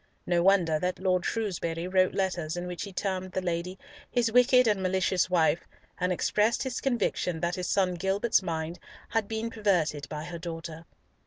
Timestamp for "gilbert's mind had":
7.93-9.27